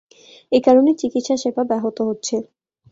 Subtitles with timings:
[0.51, 2.35] এ কারণে চিকিৎসা সেবা ব্যাহত হচ্ছে।